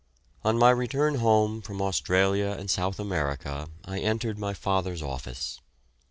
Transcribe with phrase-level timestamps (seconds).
[0.43, 5.59] On my return home from Australia and South America I entered my father's office.